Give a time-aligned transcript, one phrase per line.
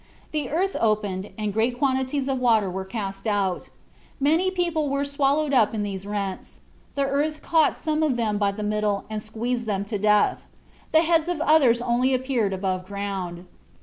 [0.31, 3.69] The earth opened, and great quantities of water were cast out;
[4.19, 6.59] many people were swallowed up in these rents;
[6.95, 10.45] the earth caught some of them by the middle and squeezed them to death;
[10.91, 13.45] the heads of others only appeared above ground.